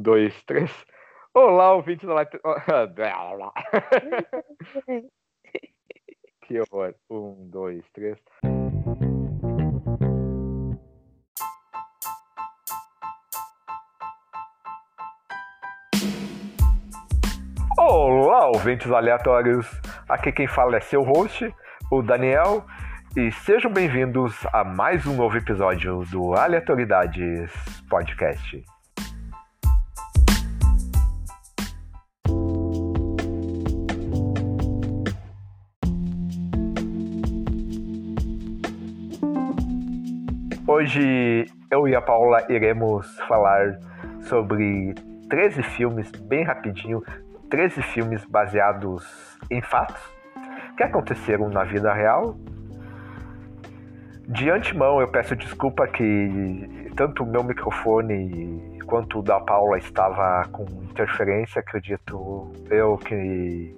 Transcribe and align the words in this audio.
Um, 0.00 0.02
dois, 0.02 0.42
três. 0.44 0.70
Olá, 1.34 1.74
ouvintes 1.74 2.08
da 2.08 2.14
Light. 2.14 2.30
que 6.42 6.60
horror. 6.60 6.94
Um, 7.10 7.50
dois, 7.50 7.84
três. 7.92 8.18
Olá, 17.78 18.48
ouvintes 18.48 18.90
aleatórios. 18.90 19.66
Aqui 20.08 20.32
quem 20.32 20.46
fala 20.46 20.78
é 20.78 20.80
seu 20.80 21.02
host, 21.02 21.54
o 21.92 22.00
Daniel, 22.02 22.64
e 23.16 23.32
sejam 23.32 23.70
bem-vindos 23.70 24.34
a 24.52 24.64
mais 24.64 25.06
um 25.06 25.14
novo 25.14 25.36
episódio 25.36 26.02
do 26.10 26.34
Aleatoridades 26.34 27.52
Podcast. 27.88 28.64
Hoje 40.72 41.46
eu 41.68 41.88
e 41.88 41.96
a 41.96 42.00
Paula 42.00 42.46
iremos 42.48 43.18
falar 43.26 43.76
sobre 44.20 44.94
13 45.28 45.64
filmes, 45.64 46.08
bem 46.12 46.44
rapidinho, 46.44 47.02
13 47.50 47.82
filmes 47.82 48.24
baseados 48.24 49.04
em 49.50 49.60
fatos 49.60 50.00
que 50.76 50.84
aconteceram 50.84 51.48
na 51.48 51.64
vida 51.64 51.92
real. 51.92 52.36
De 54.28 54.48
antemão 54.48 55.00
eu 55.00 55.08
peço 55.08 55.34
desculpa 55.34 55.88
que 55.88 56.92
tanto 56.94 57.24
o 57.24 57.26
meu 57.26 57.42
microfone 57.42 58.78
quanto 58.86 59.18
o 59.18 59.22
da 59.24 59.40
Paula 59.40 59.76
estava 59.76 60.44
com 60.52 60.62
interferência, 60.84 61.58
acredito 61.58 62.52
eu 62.70 62.96
que 62.96 63.74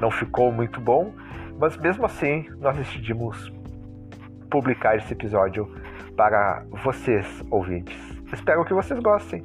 não 0.00 0.10
ficou 0.10 0.50
muito 0.50 0.80
bom, 0.80 1.14
mas 1.60 1.76
mesmo 1.76 2.06
assim 2.06 2.44
nós 2.58 2.76
decidimos 2.76 3.56
publicar 4.50 4.96
esse 4.96 5.12
episódio 5.12 5.66
para 6.16 6.64
vocês, 6.82 7.26
ouvintes. 7.50 7.96
Espero 8.32 8.64
que 8.64 8.74
vocês 8.74 8.98
gostem. 9.00 9.42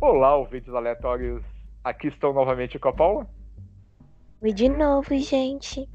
Olá, 0.00 0.36
ouvintes 0.36 0.72
aleatórios. 0.72 1.42
Aqui 1.82 2.08
estou 2.08 2.32
novamente 2.32 2.78
com 2.78 2.88
a 2.88 2.92
Paula. 2.92 3.26
Oi 4.40 4.52
de 4.52 4.68
novo, 4.68 5.16
gente. 5.18 5.88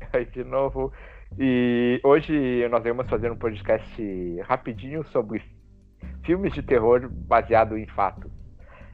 Oi 0.12 0.24
de 0.26 0.42
novo. 0.42 0.92
E 1.38 2.00
hoje 2.02 2.68
nós 2.68 2.82
vamos 2.82 3.08
fazer 3.08 3.30
um 3.30 3.36
podcast 3.36 4.40
rapidinho 4.42 5.04
sobre 5.06 5.42
filmes 6.24 6.52
de 6.52 6.62
terror 6.62 7.08
baseado 7.10 7.76
em 7.76 7.86
fatos. 7.86 8.30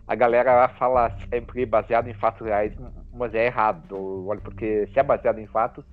A 0.06 0.14
galera 0.14 0.68
fala 0.78 1.10
sempre 1.28 1.66
baseado 1.66 2.08
em 2.08 2.14
fatos 2.14 2.46
reais, 2.46 2.72
mas 3.12 3.34
é 3.34 3.46
errado, 3.46 4.24
porque 4.42 4.86
se 4.92 4.98
é 4.98 5.02
baseado 5.02 5.38
em 5.38 5.46
fatos, 5.46 5.84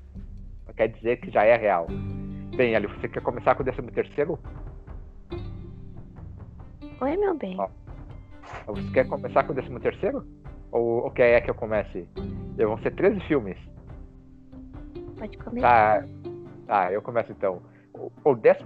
quer 0.76 0.88
dizer 0.90 1.18
que 1.18 1.32
já 1.32 1.44
é 1.44 1.56
real. 1.56 1.88
Bem, 2.56 2.76
Ali, 2.76 2.88
você 2.88 3.08
quer 3.08 3.22
começar 3.22 3.56
com 3.56 3.64
o 3.64 3.66
13 3.66 3.82
terceiro? 3.92 4.40
Oi, 7.02 7.18
meu 7.18 7.36
bem. 7.36 7.58
Ó, 7.60 7.68
você 8.68 8.92
quer 8.92 9.08
começar 9.08 9.44
com 9.44 9.54
o 9.54 9.56
13 9.56 9.80
terceiro? 9.80 10.26
Ou, 10.72 11.04
ou 11.04 11.12
quer 11.12 11.32
é 11.32 11.42
que 11.42 11.50
eu 11.50 11.56
comece? 11.56 12.08
Vão 12.56 12.78
ser 12.80 12.92
13 12.92 13.20
filmes. 13.22 13.58
Pode 15.18 15.38
começar. 15.40 16.04
Tá, 16.04 16.08
tá 16.68 16.92
eu 16.92 17.02
começo 17.02 17.32
então. 17.32 17.62
O, 17.94 18.12
o 18.24 18.36
13 18.36 18.64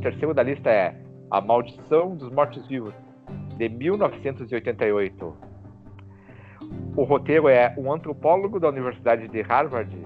terceiro 0.00 0.32
da 0.32 0.42
lista 0.42 0.70
é 0.70 1.05
a 1.30 1.40
Maldição 1.40 2.16
dos 2.16 2.30
Mortos-Vivos, 2.32 2.94
de 3.56 3.68
1988. 3.68 5.36
O 6.96 7.02
roteiro 7.04 7.48
é 7.48 7.74
um 7.76 7.92
antropólogo 7.92 8.60
da 8.60 8.68
Universidade 8.68 9.28
de 9.28 9.42
Harvard 9.42 9.96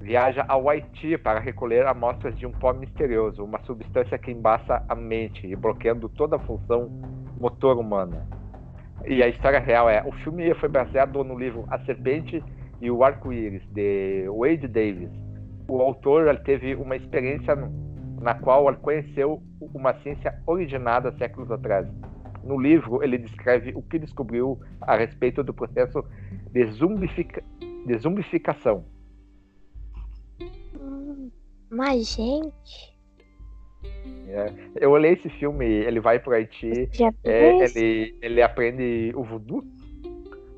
viaja 0.00 0.44
ao 0.46 0.68
Haiti 0.68 1.18
para 1.18 1.40
recolher 1.40 1.84
amostras 1.84 2.38
de 2.38 2.46
um 2.46 2.52
pó 2.52 2.72
misterioso, 2.72 3.42
uma 3.42 3.60
substância 3.64 4.16
que 4.16 4.30
embaça 4.30 4.84
a 4.88 4.94
mente 4.94 5.46
e 5.46 5.56
bloqueando 5.56 6.08
toda 6.08 6.36
a 6.36 6.38
função 6.38 6.88
motor 7.40 7.76
humana. 7.76 8.24
E 9.04 9.22
a 9.22 9.28
história 9.28 9.58
real 9.58 9.90
é: 9.90 10.04
o 10.06 10.12
filme 10.22 10.54
foi 10.54 10.68
baseado 10.68 11.22
no 11.24 11.36
livro 11.36 11.64
A 11.68 11.78
Serpente 11.80 12.42
e 12.80 12.90
o 12.90 13.02
Arco-Íris, 13.02 13.62
de 13.72 14.26
Wade 14.28 14.68
Davis. 14.68 15.10
O 15.68 15.80
autor 15.80 16.36
teve 16.44 16.76
uma 16.76 16.94
experiência 16.94 17.56
na 18.20 18.34
qual 18.34 18.68
ele 18.68 18.78
conheceu 18.78 19.42
uma 19.74 19.94
ciência 20.00 20.40
originada 20.46 21.16
séculos 21.18 21.50
atrás. 21.50 21.86
No 22.42 22.60
livro, 22.60 23.02
ele 23.02 23.18
descreve 23.18 23.72
o 23.74 23.82
que 23.82 23.98
descobriu 23.98 24.60
a 24.80 24.96
respeito 24.96 25.42
do 25.42 25.52
processo 25.52 26.04
de, 26.52 26.64
zumbifica... 26.72 27.42
de 27.60 27.98
zumbificação. 27.98 28.84
Hum, 30.80 31.30
mas, 31.70 32.14
gente. 32.14 32.96
É, 34.28 34.52
eu 34.76 34.90
olhei 34.90 35.12
esse 35.12 35.28
filme, 35.30 35.64
ele 35.64 36.00
vai 36.00 36.18
para 36.18 36.36
Haiti, 36.36 36.88
é, 37.24 37.64
ele, 37.64 38.18
ele 38.20 38.42
aprende 38.42 39.12
o 39.14 39.22
voodoo. 39.22 39.64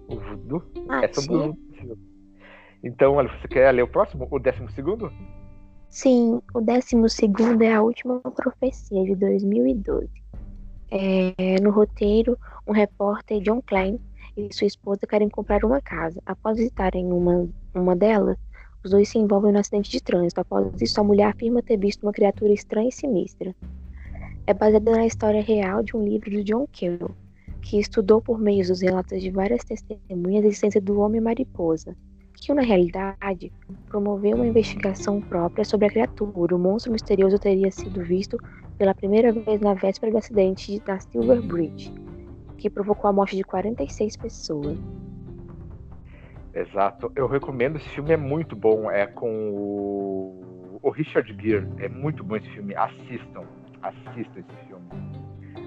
O 0.08 0.16
voodoo? 0.16 0.62
Ah, 0.88 1.04
é 1.04 1.08
sobre 1.08 1.30
sim. 1.30 1.34
o 1.34 1.38
voodoo. 1.38 1.98
Então, 2.82 3.14
você 3.14 3.48
quer 3.48 3.72
ler 3.72 3.82
o 3.82 3.88
próximo? 3.88 4.28
O 4.30 4.38
décimo 4.38 4.70
segundo? 4.70 5.12
Sim, 5.90 6.40
o 6.54 6.60
décimo 6.60 7.08
segundo 7.08 7.62
é 7.62 7.72
a 7.72 7.82
última 7.82 8.20
profecia 8.20 9.04
de 9.04 9.14
2012. 9.16 10.08
É, 10.90 11.60
no 11.60 11.70
roteiro, 11.70 12.38
um 12.66 12.72
repórter, 12.72 13.40
John 13.40 13.62
Klein, 13.62 13.98
e 14.36 14.54
sua 14.54 14.66
esposa 14.66 15.00
querem 15.08 15.28
comprar 15.28 15.64
uma 15.64 15.80
casa. 15.80 16.20
Após 16.24 16.58
visitarem 16.58 17.10
uma, 17.10 17.48
uma 17.74 17.96
delas, 17.96 18.36
os 18.84 18.90
dois 18.90 19.08
se 19.08 19.18
envolvem 19.18 19.52
no 19.52 19.58
acidente 19.58 19.90
de 19.90 20.00
trânsito. 20.00 20.40
Após 20.40 20.80
isso, 20.80 21.00
a 21.00 21.04
mulher 21.04 21.28
afirma 21.28 21.62
ter 21.62 21.76
visto 21.76 22.02
uma 22.02 22.12
criatura 22.12 22.52
estranha 22.52 22.88
e 22.88 22.92
sinistra. 22.92 23.54
É 24.46 24.54
baseada 24.54 24.92
na 24.92 25.06
história 25.06 25.42
real 25.42 25.82
de 25.82 25.96
um 25.96 26.02
livro 26.02 26.30
de 26.30 26.44
John 26.44 26.66
Carroll, 26.72 27.14
que 27.60 27.78
estudou 27.78 28.20
por 28.20 28.38
meio 28.38 28.66
dos 28.66 28.80
relatos 28.80 29.20
de 29.20 29.30
várias 29.30 29.64
testemunhas 29.64 30.44
a 30.44 30.48
existência 30.48 30.80
do 30.80 31.00
homem 31.00 31.20
mariposa, 31.20 31.96
que, 32.40 32.54
na 32.54 32.62
realidade, 32.62 33.52
promoveu 33.88 34.36
uma 34.36 34.46
investigação 34.46 35.20
própria 35.20 35.64
sobre 35.64 35.86
a 35.86 35.90
criatura. 35.90 36.54
O 36.54 36.58
monstro 36.58 36.92
misterioso 36.92 37.38
teria 37.38 37.70
sido 37.70 38.02
visto 38.02 38.38
pela 38.76 38.94
primeira 38.94 39.32
vez 39.32 39.60
na 39.60 39.74
véspera 39.74 40.12
do 40.12 40.18
acidente 40.18 40.80
da 40.80 40.98
Silver 40.98 41.42
Bridge, 41.42 41.92
que 42.56 42.70
provocou 42.70 43.10
a 43.10 43.12
morte 43.12 43.36
de 43.36 43.44
46 43.44 44.16
pessoas. 44.16 44.78
Exato. 46.54 47.12
Eu 47.14 47.26
recomendo 47.26 47.76
esse 47.76 47.88
filme, 47.90 48.12
é 48.12 48.16
muito 48.16 48.56
bom. 48.56 48.90
É 48.90 49.06
com 49.06 49.50
o, 49.50 50.78
o 50.82 50.90
Richard 50.90 51.36
Gere. 51.40 51.68
É 51.78 51.88
muito 51.88 52.24
bom 52.24 52.36
esse 52.36 52.48
filme. 52.50 52.74
Assistam. 52.74 53.44
Assistam 53.82 54.40
esse 54.40 54.66
filme. 54.66 54.88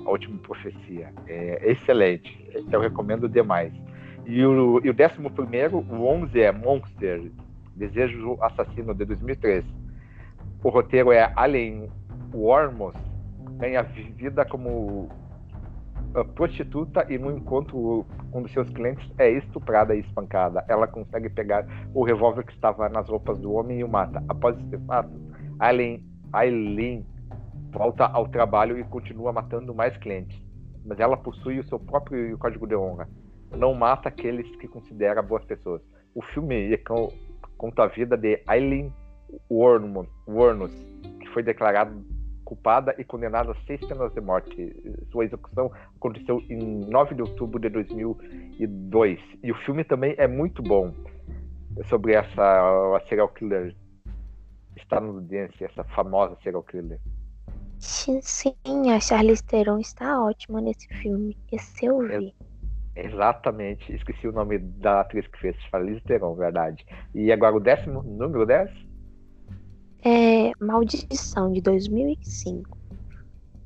A 0.06 0.10
Última 0.10 0.38
Profecia. 0.40 1.14
É 1.28 1.72
excelente. 1.72 2.50
Eu 2.72 2.80
recomendo 2.80 3.30
demais. 3.30 3.74
E 4.26 4.46
o, 4.46 4.80
e 4.84 4.90
o 4.90 4.94
décimo 4.94 5.32
primeiro, 5.32 5.78
o 5.78 6.08
11 6.08 6.40
é 6.40 6.52
Monster, 6.52 7.32
Desejo 7.76 8.38
Assassino, 8.42 8.94
de 8.94 9.06
2003. 9.06 9.66
O 10.64 10.70
roteiro 10.70 11.12
é 11.12 11.32
Alien 11.36 11.90
Wormos, 12.34 12.96
ganha 13.58 13.82
vida 13.82 14.46
como 14.46 15.10
prostituta 16.36 17.06
e 17.10 17.18
no 17.18 17.32
encontro 17.32 18.06
com 18.32 18.42
dos 18.42 18.52
seus 18.52 18.70
clientes 18.70 19.10
é 19.18 19.30
estuprada 19.32 19.96
e 19.96 20.02
espancada. 20.02 20.64
Ela 20.68 20.88
consegue 20.88 21.30
pegar 21.30 21.66
o 21.94 22.04
revólver 22.04 22.44
que 22.44 22.54
estava 22.54 22.90
nas 22.90 23.08
roupas 23.08 23.40
do 23.40 23.54
homem 23.54 23.80
e 23.80 23.84
o 23.84 23.90
mata. 23.90 24.24
Após 24.28 24.58
esse 24.60 24.78
fato, 24.86 25.12
Aileen, 25.60 26.06
Aileen 26.34 27.06
volta 27.72 28.06
ao 28.06 28.28
trabalho 28.28 28.78
e 28.78 28.84
continua 28.84 29.32
matando 29.32 29.74
mais 29.74 29.96
clientes. 29.98 30.38
Mas 30.86 31.00
ela 31.00 31.16
possui 31.16 31.60
o 31.60 31.64
seu 31.64 31.80
próprio 31.80 32.38
código 32.38 32.68
de 32.68 32.76
honra 32.76 33.08
não 33.58 33.74
mata 33.74 34.10
aqueles 34.10 34.50
que 34.58 34.68
considera 34.68 35.22
boas 35.22 35.44
pessoas. 35.46 35.82
O 36.16 36.22
filme 36.22 36.78
conta 37.58 37.84
a 37.84 37.88
vida 37.88 38.18
de 38.18 38.42
Eileen 38.50 38.94
Warnos, 39.50 40.72
que 41.20 41.28
foi 41.30 41.44
declarada 41.44 41.96
culpada 42.44 42.94
e 42.98 43.04
condenada 43.06 43.52
a 43.52 43.56
seis 43.66 43.80
penas 43.88 44.14
de 44.14 44.20
morte. 44.20 44.76
Sua 45.12 45.24
execução 45.24 45.72
aconteceu 45.96 46.42
em 46.50 46.86
9 46.90 47.16
de 47.16 47.22
outubro 47.22 47.60
de 47.60 47.70
2002. 47.70 49.20
E 49.42 49.52
o 49.52 49.56
filme 49.64 49.86
também 49.86 50.16
é 50.18 50.28
muito 50.28 50.62
bom 50.62 50.94
sobre 51.88 52.14
essa 52.14 53.02
serial 53.08 53.30
killer 53.30 53.74
estadunidense, 54.76 55.64
essa 55.64 55.84
famosa 55.86 56.38
serial 56.44 56.64
killer. 56.64 57.00
Sim, 57.80 58.20
sim, 58.22 58.54
a 58.94 59.00
Charlize 59.00 59.44
Theron 59.44 59.80
está 59.80 60.22
ótima 60.22 60.60
nesse 60.62 60.88
filme. 60.90 61.38
Esse 61.52 61.86
eu 61.86 62.00
vi. 62.00 62.36
Exatamente. 62.96 63.94
Esqueci 63.94 64.28
o 64.28 64.32
nome 64.32 64.58
da 64.60 65.02
atriz 65.02 65.26
que 65.28 65.40
fez. 65.40 65.56
Charlize 65.70 66.02
Theron, 66.02 66.36
verdade. 66.36 66.86
E 67.14 67.32
agora 67.32 67.56
o 67.56 67.60
décimo, 67.60 68.04
número 68.04 68.46
10? 68.46 68.70
É 70.04 70.52
Maldição, 70.60 71.52
de 71.52 71.62
2005. 71.62 72.78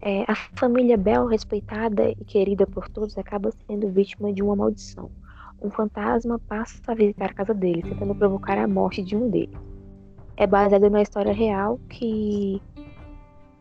É, 0.01 0.23
a 0.27 0.35
família 0.55 0.97
Bell, 0.97 1.25
respeitada 1.25 2.09
e 2.09 2.15
querida 2.25 2.67
por 2.67 2.87
todos, 2.89 3.17
acaba 3.17 3.51
sendo 3.65 3.89
vítima 3.89 4.31
de 4.31 4.43
uma 4.43 4.55
maldição. 4.55 5.09
Um 5.61 5.71
fantasma 5.71 6.37
passa 6.37 6.79
a 6.91 6.93
visitar 6.93 7.31
a 7.31 7.33
casa 7.33 7.53
deles, 7.53 7.83
tentando 7.83 8.13
provocar 8.13 8.57
a 8.57 8.67
morte 8.67 9.01
de 9.01 9.15
um 9.15 9.29
deles. 9.29 9.57
É 10.37 10.45
baseado 10.45 10.89
na 10.89 11.01
história 11.01 11.33
real 11.33 11.79
que 11.89 12.61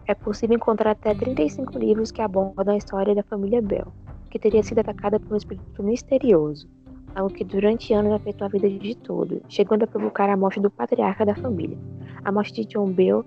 é 0.07 0.15
possível 0.15 0.57
encontrar 0.57 0.91
até 0.91 1.15
35 1.15 1.79
livros 1.79 2.11
que 2.11 2.21
abordam 2.21 2.75
a 2.75 2.77
história 2.77 3.15
da 3.15 3.23
família 3.23 3.63
Bell 3.63 3.91
que 4.35 4.39
teria 4.41 4.65
sido 4.65 4.81
atacada 4.81 5.21
por 5.21 5.33
um 5.33 5.37
espírito 5.37 5.81
misterioso, 5.81 6.69
algo 7.15 7.33
que 7.33 7.45
durante 7.45 7.95
anos 7.95 8.13
afetou 8.13 8.47
a 8.47 8.51
vida 8.51 8.69
de 8.69 8.97
todos, 8.97 9.41
chegando 9.49 9.85
a 9.85 9.87
provocar 9.87 10.29
a 10.29 10.37
morte 10.37 10.59
do 10.59 10.69
patriarca 10.69 11.25
da 11.25 11.37
família. 11.37 11.79
A 12.25 12.33
morte 12.33 12.53
de 12.53 12.65
John 12.65 12.91
Bell 12.91 13.25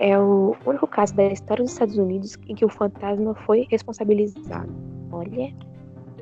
é 0.00 0.18
o 0.18 0.56
único 0.66 0.88
caso 0.88 1.14
da 1.14 1.26
história 1.26 1.62
dos 1.62 1.72
Estados 1.74 1.96
Unidos 1.96 2.36
em 2.48 2.56
que 2.56 2.64
o 2.64 2.68
fantasma 2.68 3.36
foi 3.36 3.68
responsabilizado. 3.70 4.68
Olha. 5.12 5.54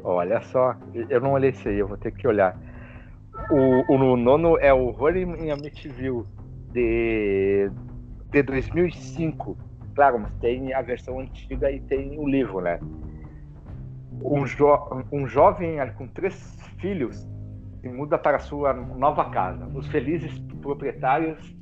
Olha 0.05 0.43
só, 0.43 0.77
eu 1.09 1.19
não 1.19 1.33
olhei 1.33 1.49
isso 1.49 1.67
aí, 1.67 1.79
eu 1.79 1.89
vou 1.89 1.97
ter 1.97 2.13
que 2.13 2.29
olhar. 2.29 2.61
O, 3.51 3.95
o 3.95 4.17
nono 4.19 4.59
é 4.59 4.71
o 4.71 4.89
Horror 4.89 5.17
em 5.17 5.51
Amityville, 5.51 6.25
de, 6.75 7.71
de 8.31 8.43
2005. 8.43 9.57
Claro, 9.95 10.19
mas 10.19 10.35
tem 10.43 10.75
a 10.75 10.83
versão 10.83 11.21
antiga 11.21 11.71
e 11.71 11.81
tem 11.81 12.19
o 12.19 12.29
livro, 12.29 12.61
né? 12.61 12.79
Um, 14.23 14.47
jo 14.47 14.67
um 15.13 15.27
jovem 15.27 15.77
com 15.97 16.07
três 16.09 16.57
filhos 16.79 17.27
se 17.81 17.89
muda 17.89 18.19
para 18.19 18.39
sua 18.39 18.73
nova 18.73 19.31
casa. 19.31 19.67
Os 19.75 19.87
felizes 19.89 20.39
proprietários 20.61 21.57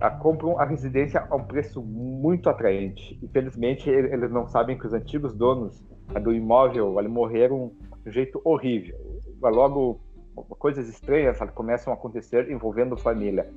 a, 0.00 0.10
compram 0.10 0.58
a 0.58 0.64
residência 0.64 1.26
a 1.28 1.36
um 1.36 1.44
preço 1.44 1.82
muito 1.82 2.48
atraente. 2.48 3.18
Infelizmente, 3.22 3.88
eles 3.90 4.30
não 4.30 4.46
sabem 4.46 4.78
que 4.78 4.86
os 4.86 4.92
antigos 4.92 5.34
donos 5.34 5.82
do 6.22 6.32
imóvel 6.32 6.98
ali, 6.98 7.08
morreram 7.08 7.72
de 8.02 8.10
um 8.10 8.12
jeito 8.12 8.40
horrível. 8.44 8.96
Logo, 9.42 10.00
coisas 10.58 10.88
estranhas 10.88 11.38
começam 11.54 11.92
a 11.92 11.96
acontecer 11.96 12.50
envolvendo 12.50 12.96
família, 12.96 13.48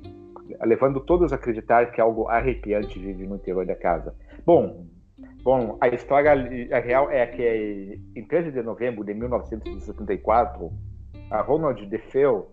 levando 0.62 1.00
todos 1.00 1.32
a 1.32 1.36
acreditar 1.36 1.92
que 1.92 2.00
algo 2.00 2.28
arrepiante 2.28 2.98
vive 2.98 3.26
no 3.26 3.36
interior 3.36 3.66
da 3.66 3.76
casa. 3.76 4.14
Bom, 4.44 4.86
Bom, 5.42 5.78
a 5.80 5.88
história 5.88 6.34
real 6.80 7.10
é 7.10 7.26
que 7.26 7.98
em 8.14 8.26
13 8.26 8.52
de 8.52 8.62
novembro 8.62 9.02
de 9.02 9.14
1974, 9.14 10.70
a 11.30 11.40
Ronald 11.40 11.86
DeFeo 11.86 12.48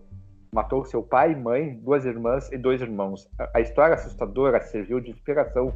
matou 0.50 0.84
seu 0.86 1.02
pai, 1.02 1.34
mãe, 1.34 1.74
duas 1.82 2.06
irmãs 2.06 2.50
e 2.50 2.56
dois 2.56 2.80
irmãos. 2.80 3.28
A 3.54 3.60
história 3.60 3.94
assustadora 3.94 4.58
serviu 4.62 5.00
de 5.00 5.10
inspiração 5.10 5.74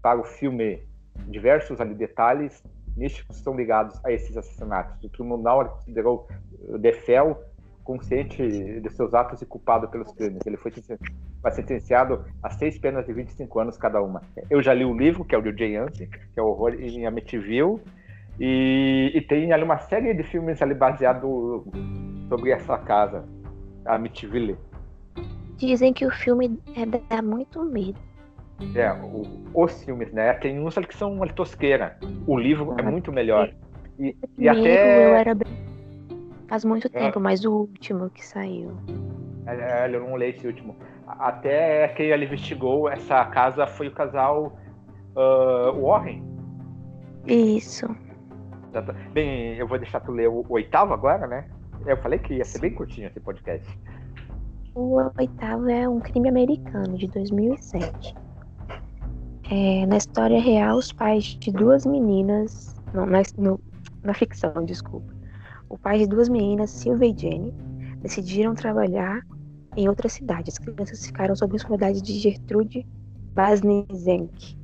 para 0.00 0.18
o 0.18 0.24
filme. 0.24 0.82
Diversos 1.28 1.80
ali, 1.80 1.94
detalhes 1.94 2.62
místicos 2.96 3.36
estão 3.36 3.54
ligados 3.54 4.02
a 4.04 4.10
esses 4.10 4.34
assassinatos. 4.34 5.04
O 5.04 5.08
tribunal 5.10 5.68
considerou 5.68 6.26
DeFeo 6.80 7.36
consciente 7.84 8.42
de 8.80 8.90
seus 8.90 9.14
atos 9.14 9.40
e 9.42 9.46
culpado 9.46 9.86
pelos 9.88 10.10
crimes. 10.12 10.40
Ele 10.44 10.56
foi 10.56 10.72
sentenciado 11.52 12.24
a 12.42 12.50
seis 12.50 12.78
penas 12.78 13.06
de 13.06 13.12
25 13.12 13.60
anos 13.60 13.76
cada 13.76 14.02
uma. 14.02 14.22
Eu 14.50 14.62
já 14.62 14.72
li 14.72 14.84
o 14.84 14.96
livro, 14.96 15.24
que 15.24 15.34
é 15.34 15.38
o 15.38 15.42
de 15.42 15.56
Jay 15.56 15.74
que 15.92 16.08
é 16.40 16.42
o 16.42 16.46
Horror 16.46 16.74
em 16.74 17.06
Amityville, 17.06 17.78
e, 18.40 19.12
e, 19.14 19.20
tem 19.20 19.52
ali 19.52 19.62
uma 19.62 19.78
série 19.78 20.12
de 20.12 20.24
filmes 20.24 20.60
ali 20.60 20.74
baseado 20.74 21.64
sobre 22.28 22.50
essa 22.50 22.76
casa, 22.78 23.24
Amityville. 23.84 24.56
Dizem 25.56 25.92
que 25.92 26.04
o 26.04 26.10
filme 26.10 26.58
é, 26.76 26.84
dá 26.84 27.22
muito 27.22 27.62
medo. 27.62 27.98
É, 28.74 28.90
o, 28.92 29.22
os 29.54 29.84
filmes, 29.84 30.12
né? 30.12 30.32
Tem 30.34 30.58
uns 30.58 30.74
que 30.74 30.96
são 30.96 31.12
uma 31.12 31.28
tosqueira. 31.28 31.96
O 32.26 32.36
livro 32.36 32.72
é 32.72 32.82
ah, 32.82 32.88
é 32.88 32.90
muito 32.90 33.12
melhor. 33.12 33.52
E, 34.00 34.16
e 34.36 34.48
até... 34.48 35.06
eu 35.06 35.14
era 35.14 35.34
bem 35.34 35.73
Faz 36.48 36.64
muito 36.64 36.88
é. 36.88 36.90
tempo, 36.90 37.20
mas 37.20 37.44
o 37.44 37.52
último 37.52 38.10
que 38.10 38.24
saiu. 38.24 38.76
É, 39.46 39.86
é 39.86 39.94
eu 39.94 40.00
não 40.00 40.16
li 40.16 40.30
esse 40.30 40.46
último. 40.46 40.76
Até 41.06 41.88
quem 41.88 42.06
ele 42.06 42.24
investigou 42.24 42.88
essa 42.88 43.24
casa 43.26 43.66
foi 43.66 43.88
o 43.88 43.92
casal 43.92 44.58
uh, 45.16 45.80
Warren. 45.80 46.22
Isso. 47.26 47.86
Bem, 49.12 49.56
eu 49.56 49.66
vou 49.66 49.78
deixar 49.78 50.00
tu 50.00 50.12
ler 50.12 50.28
o, 50.28 50.44
o 50.48 50.54
oitavo 50.54 50.92
agora, 50.92 51.26
né? 51.26 51.48
Eu 51.86 51.96
falei 51.98 52.18
que 52.18 52.34
ia 52.34 52.44
ser 52.44 52.60
bem 52.60 52.74
curtinho 52.74 53.06
esse 53.06 53.20
podcast. 53.20 53.66
O 54.74 55.00
oitavo 55.18 55.68
é 55.68 55.88
um 55.88 56.00
crime 56.00 56.28
americano 56.28 56.98
de 56.98 57.06
2007. 57.08 58.14
É, 59.50 59.86
na 59.86 59.98
história 59.98 60.40
real, 60.40 60.76
os 60.76 60.92
pais 60.92 61.24
de 61.24 61.52
duas 61.52 61.86
meninas. 61.86 62.74
Não, 62.92 63.06
na, 63.06 63.22
no, 63.38 63.60
na 64.02 64.14
ficção, 64.14 64.64
desculpa 64.64 65.13
o 65.74 65.78
pai 65.78 65.98
de 65.98 66.06
duas 66.06 66.28
meninas, 66.28 66.70
Silvia 66.70 67.08
e 67.08 67.18
Jenny, 67.18 67.52
decidiram 68.00 68.54
trabalhar 68.54 69.22
em 69.76 69.88
outra 69.88 70.08
cidade. 70.08 70.50
As 70.50 70.58
crianças 70.58 71.04
ficaram 71.04 71.34
sob 71.34 71.50
a 71.50 71.54
responsabilidade 71.54 72.00
de 72.00 72.12
Gertrude 72.16 72.86
Basnizenk 73.34 74.56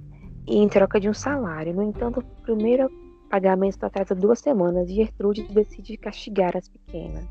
em 0.46 0.68
troca 0.68 1.00
de 1.00 1.08
um 1.08 1.14
salário. 1.14 1.74
No 1.74 1.82
entanto, 1.82 2.20
o 2.20 2.42
primeiro 2.42 2.88
pagamento 3.28 3.82
atrasa 3.82 4.14
duas 4.14 4.38
semanas 4.38 4.88
e 4.88 4.94
Gertrude 4.94 5.42
decide 5.52 5.96
castigar 5.96 6.56
as 6.56 6.68
pequenas. 6.68 7.24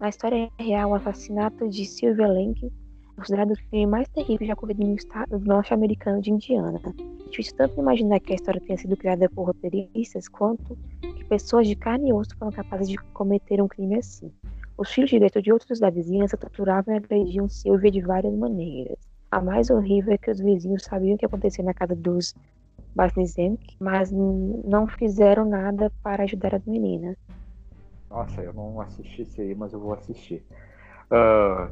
Na 0.00 0.08
história 0.08 0.50
real, 0.58 0.90
o 0.90 0.94
assassinato 0.94 1.68
de 1.68 1.84
Sylvia 1.86 2.26
Lenk 2.26 2.66
é 2.66 2.70
considerado 3.16 3.52
o 3.52 3.68
crime 3.70 3.86
mais 3.86 4.08
terrível 4.08 4.48
já 4.48 4.54
ocorrido 4.54 4.84
no 4.84 4.96
estado 4.96 5.38
norte-americano 5.38 6.20
de 6.20 6.32
Indiana. 6.32 6.80
É 7.24 7.30
difícil 7.30 7.56
tanto 7.56 7.80
imaginar 7.80 8.18
que 8.18 8.32
a 8.32 8.34
história 8.34 8.60
tenha 8.60 8.76
sido 8.76 8.96
criada 8.96 9.28
por 9.30 9.46
roteiristas 9.46 10.28
quanto 10.28 10.76
pessoas 11.26 11.66
de 11.66 11.76
carne 11.76 12.10
e 12.10 12.12
osso 12.12 12.36
foram 12.38 12.52
capazes 12.52 12.88
de 12.88 12.96
cometer 13.12 13.62
um 13.62 13.68
crime 13.68 13.96
assim. 13.96 14.32
Os 14.78 14.92
filhos 14.92 15.10
diretos 15.10 15.42
de 15.42 15.52
outros 15.52 15.80
da 15.80 15.90
vizinhança 15.90 16.36
torturavam 16.36 16.94
e 16.94 16.98
agrediam 16.98 17.48
Silvia 17.48 17.90
de 17.90 18.00
várias 18.00 18.34
maneiras. 18.34 18.98
A 19.30 19.40
mais 19.40 19.70
horrível 19.70 20.12
é 20.12 20.18
que 20.18 20.30
os 20.30 20.38
vizinhos 20.38 20.84
sabiam 20.84 21.14
o 21.14 21.18
que 21.18 21.26
acontecia 21.26 21.64
na 21.64 21.74
casa 21.74 21.94
dos 21.94 22.34
Basnizenk, 22.94 23.76
mas 23.78 24.10
não 24.10 24.86
fizeram 24.86 25.44
nada 25.44 25.92
para 26.02 26.22
ajudar 26.24 26.54
as 26.54 26.64
meninas. 26.64 27.16
Nossa, 28.08 28.40
eu 28.40 28.52
não 28.52 28.80
assisti 28.80 29.22
isso 29.22 29.40
aí, 29.40 29.54
mas 29.54 29.72
eu 29.72 29.80
vou 29.80 29.92
assistir. 29.92 30.42
Uh, 31.10 31.70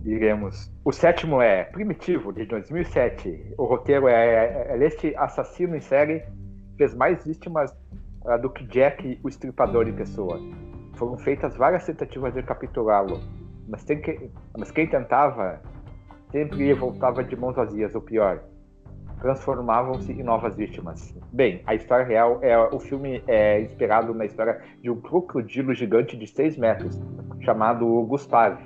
diremos. 0.00 0.70
O 0.84 0.92
sétimo 0.92 1.40
é 1.40 1.64
Primitivo, 1.64 2.32
de 2.32 2.44
2007. 2.46 3.54
O 3.56 3.64
roteiro 3.64 4.08
é, 4.08 4.12
é, 4.14 4.66
é 4.70 4.84
este 4.84 5.14
assassino 5.16 5.76
em 5.76 5.80
série 5.80 6.24
fez 6.76 6.94
mais 6.94 7.24
vítimas 7.24 7.72
do 8.40 8.50
que 8.50 8.64
Jack, 8.66 9.20
o 9.22 9.28
estripador 9.28 9.86
em 9.86 9.92
pessoa. 9.92 10.38
Foram 10.94 11.18
feitas 11.18 11.56
várias 11.56 11.84
tentativas 11.84 12.32
de 12.32 12.42
capturá-lo, 12.42 13.20
mas, 13.68 13.84
que, 13.84 14.30
mas 14.56 14.70
quem 14.70 14.86
tentava 14.86 15.60
sempre 16.30 16.72
voltava 16.74 17.22
de 17.22 17.36
mãos 17.36 17.54
vazias, 17.54 17.94
ou 17.94 18.00
pior, 18.00 18.42
transformavam-se 19.20 20.12
em 20.12 20.22
novas 20.22 20.56
vítimas. 20.56 21.14
Bem, 21.32 21.62
a 21.66 21.74
história 21.74 22.04
real 22.04 22.38
é 22.42 22.58
o 22.58 22.78
filme 22.78 23.22
é 23.26 23.60
inspirado 23.60 24.14
na 24.14 24.24
história 24.24 24.60
de 24.82 24.90
um 24.90 25.00
crocodilo 25.00 25.72
gigante 25.74 26.16
de 26.16 26.26
6 26.26 26.56
metros, 26.56 27.00
chamado 27.40 27.86
Gustavo, 28.02 28.60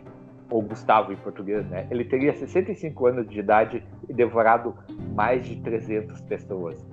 ou 0.50 0.62
Gustavo 0.62 1.12
em 1.12 1.16
português, 1.16 1.66
né? 1.68 1.86
Ele 1.90 2.04
teria 2.04 2.32
65 2.32 3.06
anos 3.06 3.28
de 3.28 3.38
idade 3.38 3.84
e 4.08 4.12
devorado 4.14 4.74
mais 5.14 5.44
de 5.44 5.60
300 5.60 6.20
pessoas. 6.22 6.84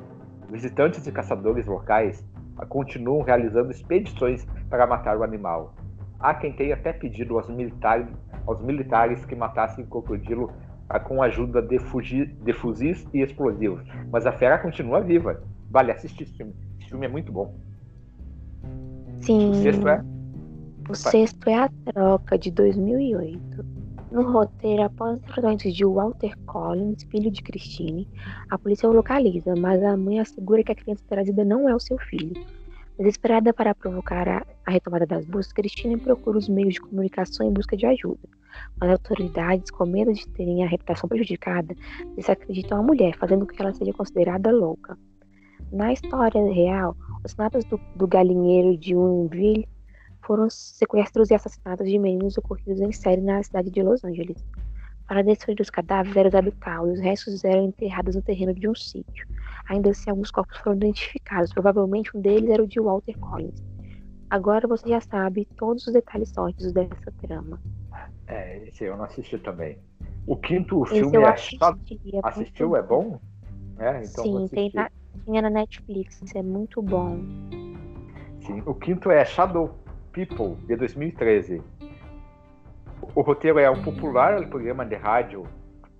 Visitantes 0.50 1.06
e 1.08 1.12
caçadores 1.12 1.66
locais 1.66 2.24
continuam 2.70 3.22
realizando 3.22 3.72
expedições 3.72 4.46
para 4.70 4.88
matar 4.88 5.18
o 5.18 5.24
animal. 5.24 5.74
Há 6.20 6.34
quem 6.34 6.54
tenha 6.54 6.76
até 6.76 6.94
pedido 6.94 7.38
aos 7.38 7.50
militares, 7.50 8.08
aos 8.48 8.62
militares 8.62 9.26
que 9.26 9.36
matassem 9.36 9.84
o 9.84 9.88
crocodilo 9.88 10.52
ah, 10.88 11.00
com 11.00 11.22
a 11.22 11.26
ajuda 11.26 11.62
de, 11.62 11.80
fugir, 11.80 12.28
de 12.28 12.54
fuzis 12.54 13.06
e 13.14 13.22
explosivos. 13.22 13.84
Mas 14.12 14.26
a 14.26 14.32
fera 14.32 14.58
continua 14.58 15.02
viva. 15.02 15.42
Vale 15.70 15.92
assistir 15.92 16.24
esse 16.24 16.38
filme. 16.38 16.54
Esse 16.80 16.90
filme 16.90 17.06
é 17.06 17.10
muito 17.10 17.32
bom. 17.32 17.54
Sim. 19.20 19.52
O 19.52 19.56
sexto 19.56 19.88
é? 19.88 20.04
O 20.88 20.96
sexto 20.96 21.50
é 21.50 21.56
A 21.56 21.70
Troca, 21.86 22.38
de 22.38 22.52
2008. 22.52 23.75
No 24.16 24.32
roteiro, 24.32 24.82
após 24.84 25.18
os 25.18 25.24
enfrentamentos 25.26 25.76
de 25.76 25.84
Walter 25.84 26.38
Collins, 26.46 27.04
filho 27.04 27.30
de 27.30 27.44
Christine, 27.44 28.08
a 28.50 28.58
polícia 28.58 28.88
o 28.88 28.94
localiza, 28.94 29.54
mas 29.58 29.84
a 29.84 29.98
mãe 29.98 30.22
assegura 30.22 30.64
que 30.64 30.72
a 30.72 30.76
criança 30.76 31.04
trazida 31.10 31.44
não 31.44 31.68
é 31.68 31.76
o 31.76 31.80
seu 31.82 31.98
filho. 31.98 32.34
Desesperada 32.98 33.54
para 33.54 33.76
provocar 33.76 34.26
a, 34.30 34.46
a 34.66 34.72
retomada 34.72 35.06
das 35.06 35.26
buscas, 35.26 35.52
Christine 35.52 35.98
procura 35.98 36.38
os 36.38 36.48
meios 36.48 36.76
de 36.76 36.80
comunicação 36.80 37.46
em 37.46 37.52
busca 37.52 37.76
de 37.76 37.86
ajuda. 37.88 38.22
Mas 38.80 38.90
as 38.90 39.00
autoridades, 39.00 39.70
com 39.70 39.86
medo 39.86 40.14
de 40.14 40.26
terem 40.30 40.64
a 40.64 40.68
reputação 40.70 41.10
prejudicada, 41.10 41.76
desacreditam 42.16 42.80
a 42.80 42.84
mulher, 42.84 43.18
fazendo 43.18 43.46
com 43.46 43.54
que 43.54 43.62
ela 43.62 43.74
seja 43.74 43.92
considerada 43.92 44.50
louca. 44.50 44.98
Na 45.74 45.92
história 45.92 46.42
real, 46.54 46.96
os 47.26 47.36
natos 47.36 47.66
do, 47.66 47.78
do 47.98 48.08
galinheiro 48.08 48.78
de 48.78 48.96
Unville 48.96 49.68
foram 50.26 50.50
sequestros 50.50 51.30
e 51.30 51.36
assassinatos 51.36 51.88
de 51.88 51.98
meninos 52.00 52.38
ocorridos 52.38 52.82
em 52.82 52.92
série 52.92 53.22
na 53.22 53.42
cidade 53.44 53.70
de 53.70 53.82
Los 53.82 54.04
Angeles. 54.04 54.44
Para 55.08 55.22
destruir 55.22 55.62
os 55.62 55.70
cadáveres 55.70 56.18
era 56.18 56.28
usado 56.28 56.52
cal 56.54 56.88
e 56.88 56.94
os 56.94 57.00
restos 57.00 57.44
eram 57.44 57.66
enterrados 57.66 58.16
no 58.16 58.22
terreno 58.24 58.54
de 58.54 58.68
um 58.68 58.74
sítio. 58.74 59.28
Ainda 59.70 59.92
assim, 59.92 60.10
alguns 60.10 60.32
corpos 60.32 60.58
foram 60.58 60.78
identificados. 60.78 61.54
Provavelmente 61.54 62.16
um 62.18 62.22
deles 62.22 62.50
era 62.50 62.64
o 62.64 62.68
de 62.68 62.80
Walter 62.80 63.18
Collins. 63.20 63.64
Agora 64.30 64.68
você 64.68 64.90
já 64.90 65.00
sabe 65.00 65.48
todos 65.58 65.86
os 65.86 65.94
detalhes 65.94 66.30
sórdidos 66.30 66.74
dessa 66.74 67.12
trama. 67.22 67.62
É, 68.28 68.68
esse 68.68 68.84
eu 68.84 68.98
não 68.98 69.06
assisti 69.06 69.38
também. 69.38 69.78
O 70.26 70.36
quinto 70.36 70.84
esse 70.86 70.96
filme 70.96 71.18
é 71.18 71.38
só... 71.38 71.76
Assistiu? 72.24 72.76
É 72.76 72.82
bom? 72.82 73.20
É, 73.78 74.04
então 74.04 74.24
Sim, 74.24 74.48
tem 74.48 74.72
na... 74.74 74.90
tinha 75.24 75.44
na 75.44 75.52
Netflix. 75.52 76.20
É 76.34 76.42
muito 76.42 76.82
bom. 76.82 77.20
Sim, 78.40 78.64
o 78.66 78.74
quinto 78.74 79.12
é 79.12 79.24
Shadow 79.24 79.85
People, 80.16 80.56
de 80.66 80.78
2013. 80.78 81.62
O 83.14 83.22
roteiro 83.22 83.60
é 83.60 83.70
um 83.70 83.84
popular 83.84 84.48
programa 84.48 84.86
de 84.86 84.96
rádio 84.96 85.46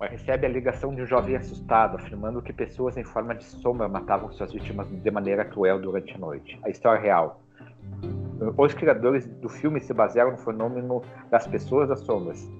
recebe 0.00 0.46
a 0.46 0.48
ligação 0.48 0.94
de 0.94 1.02
um 1.02 1.06
jovem 1.06 1.36
assustado, 1.36 1.96
afirmando 1.96 2.40
que 2.40 2.50
pessoas 2.50 2.96
em 2.96 3.04
forma 3.04 3.34
de 3.34 3.44
sombra 3.44 3.86
matavam 3.88 4.32
suas 4.32 4.54
vítimas 4.54 4.88
de 4.88 5.10
maneira 5.10 5.44
cruel 5.44 5.78
durante 5.78 6.14
a 6.14 6.18
noite. 6.18 6.58
A 6.64 6.70
história 6.70 6.98
é 6.98 7.02
real. 7.02 7.42
Os 8.56 8.72
criadores 8.72 9.26
do 9.26 9.50
filme 9.50 9.80
se 9.80 9.92
basearam 9.92 10.32
no 10.32 10.38
fenômeno 10.38 11.02
das 11.30 11.46
pessoas 11.46 11.90
das 11.90 12.00
sombras. 12.00 12.50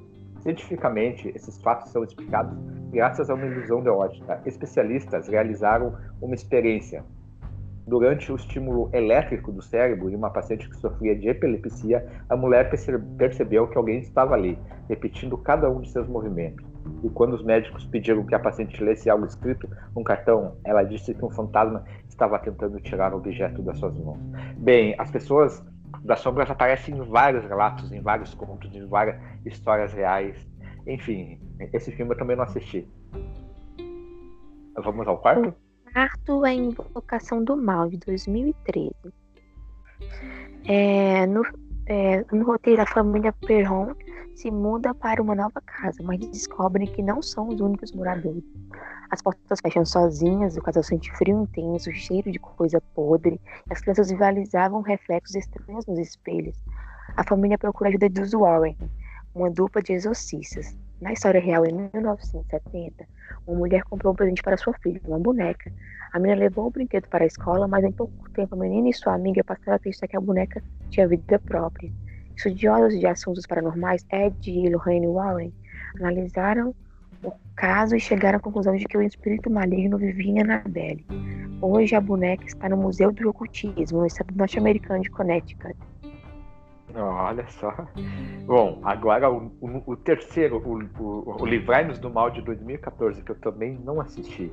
Cientificamente, 0.41 1.33
esses 1.35 1.59
fatos 1.63 1.91
são 1.91 2.05
explicados 2.05 2.55
graças 2.91 3.31
a 3.31 3.35
uma 3.35 3.47
ilusão 3.47 3.83
de 3.83 3.89
ótica. 3.89 4.43
Especialistas 4.45 5.27
realizaram 5.27 5.97
uma 6.21 6.35
experiência 6.35 7.03
Durante 7.87 8.33
o 8.33 8.37
estímulo 8.37 8.91
elétrico 8.93 9.53
do 9.53 9.63
cérebro 9.63 10.11
de 10.11 10.17
uma 10.17 10.29
paciente 10.29 10.69
que 10.69 10.77
sofria 10.77 11.17
de 11.17 11.29
epilepsia, 11.29 12.05
a 12.29 12.37
mulher 12.37 12.69
percebeu 13.17 13.69
que 13.69 13.79
alguém 13.79 14.01
estava 14.01 14.35
ali, 14.35 14.59
repetindo 14.89 15.39
cada 15.39 15.71
um 15.71 15.81
de 15.81 15.91
seus 15.91 16.09
movimentos. 16.09 16.67
E 17.05 17.09
quando 17.11 17.35
os 17.35 17.45
médicos 17.45 17.85
pediram 17.87 18.25
que 18.27 18.35
a 18.35 18.41
paciente 18.41 18.83
lesse 18.83 19.09
algo 19.09 19.25
escrito 19.25 19.69
num 19.95 20.03
cartão, 20.03 20.57
ela 20.65 20.83
disse 20.83 21.15
que 21.15 21.25
um 21.25 21.31
fantasma 21.31 21.85
estava 22.09 22.39
tentando 22.41 22.81
tirar 22.81 23.15
o 23.15 23.19
objeto 23.19 23.63
das 23.63 23.79
suas 23.79 23.97
mãos. 23.97 24.19
Bem, 24.57 24.97
as 24.99 25.11
pessoas 25.11 25.65
das 26.03 26.19
sombras 26.19 26.51
aparecem 26.51 26.97
em 26.97 27.03
vários 27.03 27.45
relatos, 27.45 27.93
em 27.93 28.01
vários 28.01 28.35
contos, 28.35 28.75
em 28.75 28.85
várias 28.87 29.17
histórias 29.45 29.93
reais. 29.93 30.37
Enfim, 30.89 31.41
esse 31.73 31.93
filme 31.93 32.15
eu 32.15 32.19
também 32.19 32.37
não 32.37 32.45
assisti. 32.45 32.89
Vamos 34.77 35.07
ao 35.07 35.19
quarto? 35.19 35.55
Quarto 35.97 36.45
é 36.45 36.53
Invocação 36.53 37.43
do 37.43 37.57
Mal, 37.57 37.89
de 37.89 37.97
2013. 37.97 38.93
É, 40.67 41.27
no, 41.27 41.43
é, 41.87 42.23
no 42.31 42.45
roteiro, 42.45 42.83
a 42.83 42.87
família 42.87 43.33
Perron 43.33 43.95
se 44.35 44.51
muda 44.51 44.95
para 44.95 45.23
uma 45.23 45.35
nova 45.35 45.59
casa, 45.63 46.03
mas 46.03 46.19
descobrem 46.19 46.87
que 46.87 47.03
não 47.03 47.23
são 47.23 47.49
os 47.49 47.63
únicos 47.63 47.93
moradores. 47.93 48.45
As 49.11 49.23
portas 49.23 49.59
fecham 49.63 49.87
sozinhas, 49.87 50.59
o 50.59 50.61
casal 50.61 50.83
sente 50.83 51.11
frio 51.17 51.45
intenso, 51.45 51.91
cheiro 51.93 52.31
de 52.31 52.39
coisa 52.39 52.79
podre, 52.95 53.41
e 53.67 53.73
as 53.73 53.81
crianças 53.81 54.11
visualizavam 54.11 54.83
reflexos 54.83 55.35
estranhos 55.35 55.87
nos 55.87 55.99
espelhos. 55.99 56.63
A 57.17 57.25
família 57.25 57.57
procura 57.57 57.89
a 57.89 57.91
ajuda 57.91 58.11
dos 58.11 58.33
Warren, 58.33 58.77
uma 59.35 59.51
dupla 59.51 59.81
de 59.81 59.95
exorcistas. 59.95 60.77
Na 61.01 61.13
história 61.13 61.41
real, 61.41 61.67
em 61.67 61.91
1970, 61.93 63.07
uma 63.47 63.59
mulher 63.59 63.83
comprou 63.85 64.13
um 64.13 64.17
presente 64.17 64.43
para 64.43 64.57
sua 64.57 64.73
filha, 64.83 65.01
uma 65.05 65.19
boneca. 65.19 65.71
A 66.13 66.19
menina 66.19 66.41
levou 66.41 66.67
o 66.67 66.71
brinquedo 66.71 67.07
para 67.09 67.25
a 67.25 67.27
escola, 67.27 67.69
mas 67.69 67.85
em 67.85 67.93
pouco 67.93 68.31
tempo 68.31 68.55
a 68.55 68.59
menina 68.59 68.89
e 68.89 68.95
sua 68.95 69.15
amiga 69.15 69.45
passaram 69.45 69.75
a 69.75 69.77
acreditar 69.77 70.09
que 70.09 70.17
a 70.17 70.21
boneca 70.21 70.63
tinha 70.89 71.07
vida 71.07 71.39
própria. 71.39 71.93
Estudiosos 72.35 72.99
de 72.99 73.07
assuntos 73.07 73.47
paranormais, 73.47 74.07
Ed 74.11 74.51
e 74.51 74.71
Lorraine 74.71 75.07
Warren, 75.07 75.53
analisaram 75.97 76.75
o 77.23 77.33
caso 77.55 77.95
e 77.95 78.01
chegaram 78.01 78.39
à 78.39 78.41
conclusão 78.41 78.75
de 78.75 78.85
que 78.85 78.97
o 78.97 79.03
espírito 79.03 79.51
maligno 79.51 79.99
vivia 79.99 80.33
em 80.33 80.41
Annabelle. 80.41 81.05
Hoje 81.61 81.95
a 81.95 82.01
boneca 82.01 82.45
está 82.45 82.69
no 82.69 82.77
Museu 82.77 83.13
do 83.13 83.29
Ocultismo, 83.29 84.01
no 84.01 84.07
estado 84.07 84.35
norte-americano 84.35 85.03
de 85.03 85.11
Connecticut. 85.11 85.77
Olha 86.99 87.47
só. 87.49 87.75
Bom, 88.47 88.81
agora 88.83 89.31
o, 89.31 89.53
o, 89.61 89.93
o 89.93 89.97
terceiro, 89.97 90.63
o, 90.65 91.43
o, 91.43 91.47
Livrai-nos 91.47 91.99
do 91.99 92.09
Mal 92.09 92.31
de 92.31 92.41
2014, 92.41 93.23
que 93.23 93.31
eu 93.31 93.37
também 93.37 93.79
não 93.85 94.01
assisti. 94.01 94.51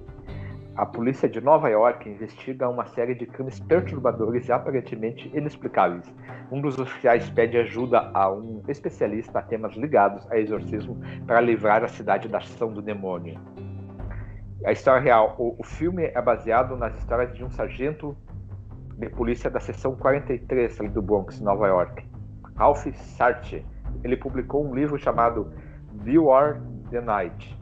A 0.75 0.85
polícia 0.85 1.29
de 1.29 1.39
Nova 1.39 1.69
York 1.69 2.09
investiga 2.09 2.67
uma 2.67 2.85
série 2.88 3.13
de 3.13 3.27
crimes 3.27 3.59
perturbadores 3.59 4.47
e 4.47 4.51
aparentemente 4.51 5.31
inexplicáveis. 5.33 6.12
Um 6.51 6.59
dos 6.59 6.79
oficiais 6.79 7.29
pede 7.29 7.57
ajuda 7.57 8.09
a 8.13 8.31
um 8.31 8.63
especialista 8.67 9.39
a 9.39 9.41
temas 9.43 9.75
ligados 9.75 10.29
a 10.31 10.38
exorcismo 10.38 11.00
para 11.27 11.39
livrar 11.39 11.83
a 11.83 11.88
cidade 11.88 12.27
da 12.27 12.39
ação 12.39 12.73
do 12.73 12.81
demônio. 12.81 13.39
A 14.65 14.71
história 14.71 15.01
real: 15.01 15.35
o, 15.38 15.55
o 15.59 15.63
filme 15.63 16.05
é 16.05 16.21
baseado 16.21 16.75
nas 16.75 16.97
histórias 16.97 17.33
de 17.35 17.43
um 17.43 17.51
sargento 17.51 18.17
de 18.97 19.09
polícia 19.09 19.50
da 19.50 19.59
seção 19.59 19.95
43 19.95 20.77
do 20.91 21.01
Bronx, 21.01 21.39
Nova 21.39 21.67
York, 21.67 22.03
Ralph 22.55 22.86
Sartre. 22.93 23.65
Ele 24.03 24.17
publicou 24.17 24.65
um 24.65 24.74
livro 24.74 24.98
chamado 24.98 25.51
View 26.03 26.31
Are 26.31 26.60
the 26.89 27.01
Night. 27.01 27.57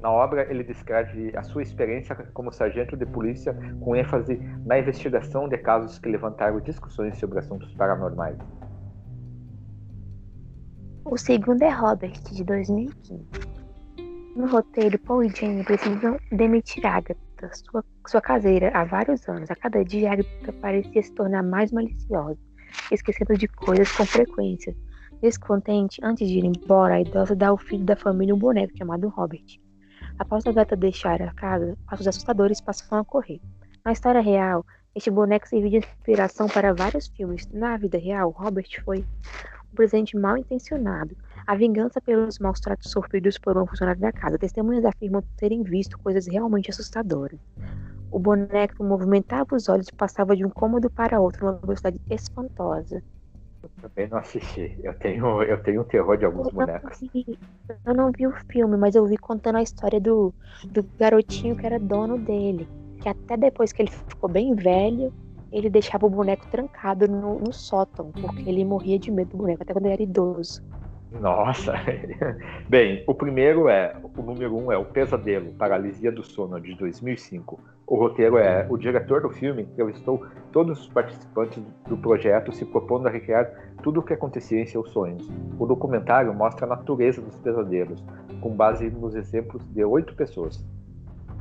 Na 0.00 0.10
obra, 0.10 0.46
ele 0.50 0.62
descreve 0.62 1.34
a 1.34 1.42
sua 1.42 1.62
experiência 1.62 2.14
como 2.34 2.52
sargento 2.52 2.94
de 2.94 3.06
polícia, 3.06 3.56
com 3.80 3.96
ênfase 3.96 4.36
na 4.66 4.78
investigação 4.78 5.48
de 5.48 5.56
casos 5.56 5.98
que 5.98 6.10
levantaram 6.10 6.60
discussões 6.60 7.16
sobre 7.18 7.38
assuntos 7.38 7.72
paranormais. 7.74 8.36
O 11.06 11.16
segundo 11.16 11.62
é 11.62 11.70
Robert, 11.70 12.20
de 12.32 12.44
2015. 12.44 13.24
No 14.36 14.46
roteiro, 14.46 14.98
Paul 14.98 15.22
e 15.22 15.28
Jane 15.28 15.64
precisam 15.64 16.18
demitir 16.32 16.84
Agatha, 16.84 17.18
sua, 17.52 17.84
sua 18.06 18.20
caseira, 18.20 18.70
há 18.74 18.84
vários 18.84 19.26
anos. 19.28 19.50
A 19.50 19.54
cada 19.54 19.82
dia, 19.84 20.12
Agatha 20.12 20.52
parecia 20.60 21.02
se 21.02 21.12
tornar 21.12 21.42
mais 21.42 21.72
maliciosa 21.72 22.38
esquecendo 22.90 23.36
de 23.36 23.48
coisas 23.48 23.90
com 23.92 24.04
frequência. 24.04 24.74
Descontente, 25.20 26.00
antes 26.02 26.28
de 26.28 26.38
ir 26.38 26.44
embora, 26.44 26.94
a 26.94 27.00
idosa 27.00 27.34
dá 27.34 27.48
ao 27.48 27.56
filho 27.56 27.84
da 27.84 27.96
família 27.96 28.34
um 28.34 28.38
boneco 28.38 28.76
chamado 28.76 29.08
Robert. 29.08 29.58
Após 30.18 30.46
a 30.46 30.52
gata 30.52 30.76
deixar 30.76 31.20
a 31.22 31.32
casa, 31.32 31.76
passos 31.86 32.06
assustadores 32.06 32.60
passam 32.60 32.98
a 32.98 33.04
correr. 33.04 33.40
Na 33.84 33.92
história 33.92 34.20
real, 34.20 34.64
este 34.94 35.10
boneco 35.10 35.48
serviu 35.48 35.70
de 35.70 35.76
inspiração 35.78 36.46
para 36.46 36.72
vários 36.72 37.08
filmes. 37.08 37.48
Na 37.52 37.76
vida 37.76 37.98
real, 37.98 38.30
Robert 38.30 38.68
foi 38.84 38.98
um 39.00 39.74
presente 39.74 40.16
mal 40.16 40.36
intencionado. 40.36 41.16
A 41.46 41.56
vingança 41.56 42.00
pelos 42.00 42.38
maus 42.38 42.60
tratos 42.60 42.90
sofridos 42.90 43.36
por 43.36 43.58
um 43.58 43.66
funcionário 43.66 44.00
da 44.00 44.12
casa. 44.12 44.38
Testemunhas 44.38 44.84
afirmam 44.84 45.22
terem 45.36 45.62
visto 45.62 45.98
coisas 45.98 46.26
realmente 46.26 46.70
assustadoras. 46.70 47.40
O 48.14 48.18
boneco 48.20 48.84
movimentava 48.84 49.56
os 49.56 49.68
olhos 49.68 49.88
e 49.88 49.92
passava 49.92 50.36
de 50.36 50.44
um 50.44 50.48
cômodo 50.48 50.88
para 50.88 51.20
outro 51.20 51.46
numa 51.46 51.58
velocidade 51.58 52.00
espantosa. 52.08 53.02
Eu 53.60 53.68
também 53.82 54.08
não 54.08 54.18
assisti. 54.18 54.78
Eu 54.84 54.94
tenho, 54.94 55.42
eu 55.42 55.60
tenho 55.64 55.80
um 55.80 55.84
terror 55.84 56.16
de 56.16 56.24
alguns 56.24 56.46
eu 56.46 56.52
bonecos. 56.52 57.00
Vi, 57.12 57.36
eu 57.84 57.92
não 57.92 58.12
vi 58.16 58.28
o 58.28 58.32
filme, 58.52 58.76
mas 58.76 58.94
eu 58.94 59.04
vi 59.04 59.16
contando 59.16 59.56
a 59.56 59.62
história 59.62 60.00
do, 60.00 60.32
do 60.66 60.84
garotinho 60.96 61.56
que 61.56 61.66
era 61.66 61.76
dono 61.80 62.16
dele. 62.16 62.68
Que 63.02 63.08
até 63.08 63.36
depois 63.36 63.72
que 63.72 63.82
ele 63.82 63.90
ficou 63.90 64.30
bem 64.30 64.54
velho, 64.54 65.12
ele 65.50 65.68
deixava 65.68 66.06
o 66.06 66.10
boneco 66.10 66.46
trancado 66.46 67.08
no, 67.08 67.40
no 67.40 67.52
sótão, 67.52 68.12
porque 68.12 68.48
ele 68.48 68.64
morria 68.64 68.96
de 68.96 69.10
medo 69.10 69.30
do 69.30 69.38
boneco, 69.38 69.64
até 69.64 69.72
quando 69.72 69.86
ele 69.86 69.94
era 69.94 70.02
idoso. 70.04 70.62
Nossa! 71.20 71.74
Bem, 72.68 73.04
o 73.06 73.14
primeiro 73.14 73.68
é, 73.68 73.94
o 74.02 74.22
número 74.22 74.56
um 74.56 74.72
é 74.72 74.76
O 74.76 74.84
Pesadelo, 74.84 75.52
Paralisia 75.52 76.10
do 76.10 76.24
Sono, 76.24 76.60
de 76.60 76.74
2005. 76.74 77.60
O 77.86 77.96
roteiro 77.96 78.36
é, 78.36 78.66
o 78.68 78.76
diretor 78.76 79.22
do 79.22 79.30
filme 79.30 79.62
entrevistou 79.62 80.26
todos 80.50 80.80
os 80.80 80.88
participantes 80.88 81.62
do 81.86 81.96
projeto 81.96 82.52
se 82.52 82.64
propondo 82.64 83.06
a 83.06 83.10
recriar 83.10 83.48
tudo 83.82 84.00
o 84.00 84.02
que 84.02 84.14
acontecia 84.14 84.60
em 84.60 84.66
seus 84.66 84.90
sonhos. 84.90 85.30
O 85.58 85.66
documentário 85.66 86.34
mostra 86.34 86.66
a 86.66 86.68
natureza 86.68 87.20
dos 87.20 87.38
pesadelos, 87.38 88.02
com 88.40 88.50
base 88.50 88.90
nos 88.90 89.14
exemplos 89.14 89.62
de 89.72 89.84
oito 89.84 90.14
pessoas. 90.14 90.64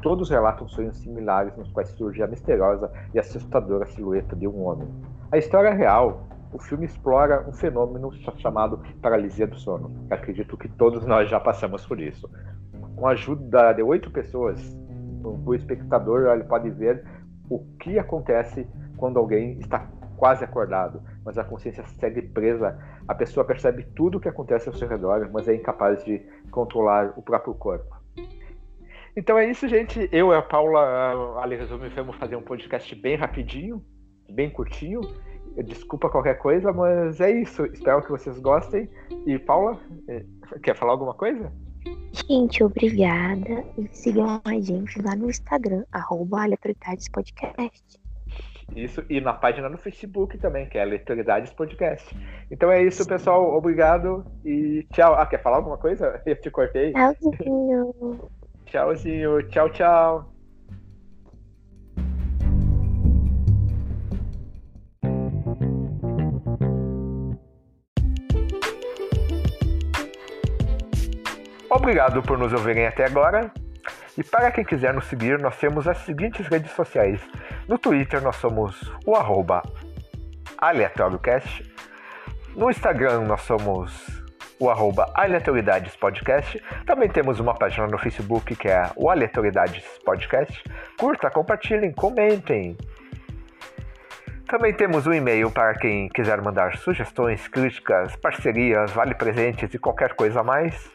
Todos 0.01 0.29
relatam 0.29 0.67
sonhos 0.67 0.97
similares 0.97 1.55
nos 1.55 1.71
quais 1.71 1.89
surge 1.89 2.21
a 2.21 2.27
misteriosa 2.27 2.91
e 3.13 3.19
assustadora 3.19 3.85
silhueta 3.85 4.35
de 4.35 4.47
um 4.47 4.65
homem. 4.65 4.87
A 5.31 5.37
história 5.37 5.73
real 5.73 6.27
o 6.53 6.59
filme 6.59 6.85
explora 6.85 7.43
um 7.47 7.51
fenômeno 7.51 8.11
chamado 8.37 8.81
paralisia 9.01 9.47
do 9.47 9.57
sono. 9.57 10.05
Acredito 10.09 10.55
que 10.55 10.69
todos 10.69 11.05
nós 11.05 11.29
já 11.29 11.39
passamos 11.39 11.85
por 11.85 11.99
isso. 11.99 12.29
Com 12.95 13.07
a 13.07 13.11
ajuda 13.11 13.73
de 13.73 13.81
oito 13.81 14.11
pessoas, 14.11 14.77
o 15.23 15.55
espectador 15.55 16.27
ele 16.27 16.43
pode 16.43 16.69
ver 16.69 17.03
o 17.49 17.59
que 17.79 17.97
acontece 17.97 18.67
quando 18.97 19.17
alguém 19.17 19.59
está 19.59 19.89
quase 20.15 20.43
acordado, 20.43 21.01
mas 21.25 21.37
a 21.37 21.43
consciência 21.43 21.83
segue 21.99 22.21
presa. 22.21 22.77
A 23.07 23.15
pessoa 23.15 23.45
percebe 23.45 23.83
tudo 23.95 24.19
o 24.19 24.21
que 24.21 24.29
acontece 24.29 24.69
ao 24.69 24.75
seu 24.75 24.87
redor, 24.87 25.29
mas 25.33 25.47
é 25.47 25.55
incapaz 25.55 26.05
de 26.05 26.19
controlar 26.51 27.13
o 27.17 27.21
próprio 27.21 27.55
corpo. 27.55 27.95
Então 29.15 29.37
é 29.37 29.49
isso, 29.49 29.67
gente. 29.67 30.07
Eu 30.11 30.31
e 30.31 30.35
a 30.35 30.41
Paula, 30.41 31.41
ali 31.41 31.55
resolvemos 31.55 32.15
fazer 32.17 32.35
um 32.35 32.41
podcast 32.41 32.95
bem 32.95 33.15
rapidinho, 33.15 33.83
bem 34.29 34.49
curtinho 34.49 35.01
Desculpa 35.61 36.09
qualquer 36.09 36.39
coisa, 36.39 36.73
mas 36.73 37.19
é 37.21 37.31
isso. 37.31 37.65
Espero 37.67 38.01
que 38.01 38.09
vocês 38.09 38.39
gostem. 38.39 38.89
E 39.25 39.37
Paula, 39.37 39.79
eh, 40.07 40.25
quer 40.63 40.75
falar 40.75 40.93
alguma 40.93 41.13
coisa? 41.13 41.51
Gente, 42.11 42.63
obrigada. 42.63 43.63
E 43.77 43.87
sigam 43.91 44.41
a 44.43 44.59
gente 44.59 45.01
lá 45.01 45.15
no 45.15 45.29
Instagram, 45.29 45.83
arroba 45.91 46.45
Podcast. 47.11 48.03
Isso, 48.75 49.03
e 49.09 49.19
na 49.19 49.33
página 49.33 49.69
no 49.69 49.77
Facebook 49.77 50.37
também, 50.37 50.67
que 50.67 50.77
é 50.77 50.81
Aleatoriedades 50.81 51.51
Podcast. 51.53 52.15
Então 52.49 52.71
é 52.71 52.81
isso, 52.81 53.05
pessoal. 53.05 53.55
Obrigado 53.55 54.25
e 54.45 54.87
tchau. 54.91 55.13
Ah, 55.15 55.25
quer 55.25 55.41
falar 55.41 55.57
alguma 55.57 55.77
coisa? 55.77 56.21
Eu 56.25 56.39
te 56.39 56.49
cortei. 56.49 56.93
Tchauzinho. 56.93 58.29
Tchauzinho. 58.65 59.43
Tchau, 59.49 59.69
tchau. 59.69 60.32
Obrigado 71.75 72.21
por 72.21 72.37
nos 72.37 72.53
ouvirem 72.53 72.85
até 72.85 73.03
agora. 73.03 73.51
E 74.15 74.23
para 74.23 74.51
quem 74.51 74.63
quiser 74.63 74.93
nos 74.93 75.05
seguir, 75.05 75.39
nós 75.39 75.57
temos 75.57 75.87
as 75.87 75.97
seguintes 76.05 76.45
redes 76.45 76.71
sociais. 76.73 77.19
No 77.67 77.79
Twitter 77.79 78.21
nós 78.21 78.35
somos 78.35 78.79
o 79.07 79.15
arroba 79.15 79.63
aleatóriocast. 80.59 81.67
No 82.55 82.69
Instagram 82.69 83.21
nós 83.21 83.41
somos 83.41 84.23
o 84.59 84.69
arroba 84.69 85.11
Aleatoriedades 85.15 85.95
Podcast. 85.95 86.63
Também 86.85 87.09
temos 87.09 87.39
uma 87.39 87.55
página 87.55 87.87
no 87.87 87.97
Facebook 87.97 88.55
que 88.55 88.67
é 88.67 88.91
o 88.95 89.09
Aleatoriedades 89.09 89.83
Podcast. 90.05 90.63
Curta, 90.99 91.31
compartilhem, 91.31 91.91
comentem. 91.91 92.77
Também 94.45 94.75
temos 94.75 95.07
um 95.07 95.13
e-mail 95.13 95.49
para 95.49 95.73
quem 95.73 96.07
quiser 96.09 96.39
mandar 96.39 96.77
sugestões, 96.77 97.47
críticas, 97.47 98.15
parcerias, 98.17 98.91
vale 98.91 99.15
presentes 99.15 99.73
e 99.73 99.79
qualquer 99.79 100.13
coisa 100.13 100.41
a 100.41 100.43
mais. 100.43 100.93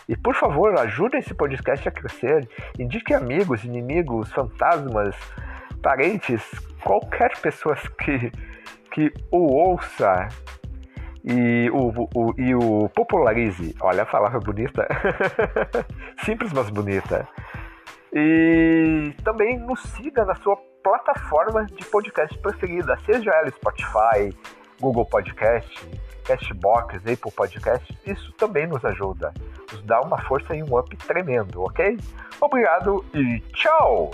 E 0.08 0.16
por 0.16 0.36
favor, 0.36 0.80
ajude 0.80 1.18
esse 1.18 1.34
podcast 1.34 1.90
a 1.90 1.92
crescer. 1.92 2.48
Indique 2.80 3.14
amigos, 3.14 3.66
inimigos, 3.66 4.32
fantasmas, 4.32 5.14
parentes, 5.84 6.42
qualquer 6.82 7.38
pessoa 7.40 7.76
que, 7.76 8.32
que 8.92 9.12
o 9.30 9.54
ouça 9.54 10.30
e 11.24 11.70
o, 11.72 11.94
o, 12.16 12.34
e 12.38 12.54
o 12.56 12.90
popularize. 12.90 13.76
Olha 13.82 14.04
a 14.04 14.06
palavra 14.06 14.40
bonita. 14.40 14.88
Simples, 16.24 16.54
mas 16.54 16.70
bonita. 16.70 17.28
E 18.14 19.14
também 19.24 19.60
nos 19.60 19.82
siga 19.82 20.26
na 20.26 20.36
sua 20.36 20.58
plataforma 20.84 21.66
de 21.66 21.86
podcast 21.86 22.38
preferida, 22.40 22.98
seja 23.06 23.32
ela 23.32 23.50
Spotify, 23.50 24.36
Google 24.80 25.06
Podcast, 25.06 25.88
Castbox, 26.26 26.96
Apple 26.98 27.32
Podcast, 27.36 27.98
isso 28.06 28.32
também 28.34 28.68
nos 28.68 28.84
ajuda, 28.86 29.34
nos 29.72 29.84
dá 29.84 30.02
uma 30.02 30.18
força 30.24 30.56
e 30.56 30.64
um 30.64 30.78
up 30.78 30.96
tremendo, 30.98 31.64
ok? 31.64 31.98
Obrigado 32.42 33.06
e 33.14 33.40
tchau! 33.54 34.12